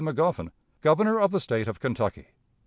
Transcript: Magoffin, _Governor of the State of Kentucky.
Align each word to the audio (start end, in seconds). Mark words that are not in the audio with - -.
Magoffin, 0.01 0.49
_Governor 0.81 1.21
of 1.23 1.29
the 1.29 1.39
State 1.39 1.67
of 1.67 1.79
Kentucky. 1.79 2.29